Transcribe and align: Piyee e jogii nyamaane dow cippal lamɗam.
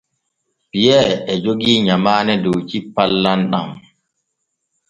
Piyee 0.69 1.11
e 1.31 1.33
jogii 1.43 1.83
nyamaane 1.87 2.33
dow 2.43 2.59
cippal 2.69 3.11
lamɗam. 3.23 3.69